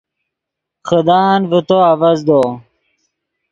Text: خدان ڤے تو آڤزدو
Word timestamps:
خدان 0.87 1.37
ڤے 1.49 1.59
تو 1.67 1.77
آڤزدو 1.91 2.41